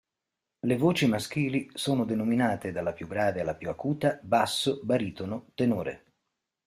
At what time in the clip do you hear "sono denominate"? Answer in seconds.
1.75-2.71